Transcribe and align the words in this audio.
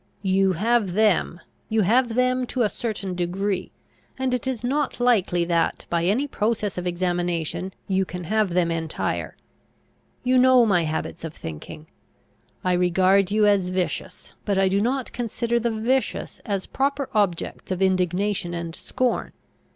"You 0.23 0.53
have 0.53 0.93
them. 0.93 1.41
You 1.69 1.81
have 1.81 2.15
them 2.15 2.47
to 2.47 2.63
a 2.63 2.69
certain 2.69 3.13
degree; 3.13 3.71
and 4.17 4.33
it 4.33 4.47
is 4.47 4.63
not 4.63 4.99
likely 4.99 5.45
that, 5.45 5.85
by 5.91 6.05
any 6.05 6.25
process 6.25 6.75
of 6.75 6.87
examination, 6.87 7.71
you 7.87 8.03
can 8.03 8.23
have 8.23 8.55
them 8.55 8.71
entire. 8.71 9.37
You 10.23 10.39
know 10.39 10.65
my 10.65 10.85
habits 10.85 11.23
of 11.23 11.35
thinking. 11.35 11.85
I 12.63 12.73
regard 12.73 13.29
you 13.29 13.45
as 13.45 13.69
vicious; 13.69 14.33
but 14.43 14.57
I 14.57 14.69
do 14.69 14.81
not 14.81 15.11
consider 15.11 15.59
the 15.59 15.69
vicious 15.69 16.39
as 16.47 16.65
proper 16.65 17.07
objects 17.13 17.69
of 17.71 17.83
indignation 17.83 18.55
and 18.55 18.73
scorn. 18.75 19.33